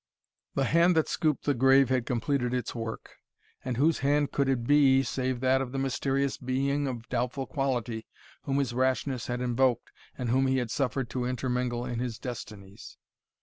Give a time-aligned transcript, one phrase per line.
[0.55, 3.01] The hand that scooped the grave had completed its word;
[3.63, 8.07] and whose hand could it be save that of the mysterious being of doubtful quality,
[8.41, 12.97] whom his rashness had invoked, and whom he had suffered to intermingle in his destinies?